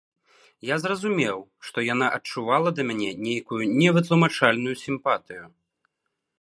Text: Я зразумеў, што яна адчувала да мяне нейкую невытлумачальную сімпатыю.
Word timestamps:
Я 0.69 0.75
зразумеў, 0.83 1.37
што 1.67 1.83
яна 1.93 2.07
адчувала 2.19 2.69
да 2.79 2.87
мяне 2.93 3.11
нейкую 3.27 3.61
невытлумачальную 3.79 4.75
сімпатыю. 4.85 5.43